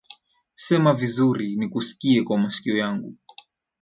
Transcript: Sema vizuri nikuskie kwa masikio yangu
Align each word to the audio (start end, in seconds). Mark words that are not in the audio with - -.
Sema 0.63 0.93
vizuri 0.93 1.55
nikuskie 1.55 2.23
kwa 2.23 2.37
masikio 2.37 2.77
yangu 2.77 3.15